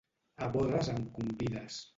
A 0.45 0.47
bodes 0.55 0.89
em 0.95 1.05
convides. 1.19 1.81